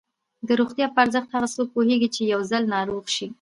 د 0.47 0.49
روغتیا 0.59 0.87
په 0.95 0.99
ارزښت 1.03 1.29
هغه 1.31 1.47
څوک 1.55 1.67
پوهېږي 1.75 2.09
چې 2.15 2.21
یو 2.33 2.41
ځل 2.51 2.63
ناروغ 2.75 3.03
شي. 3.15 3.27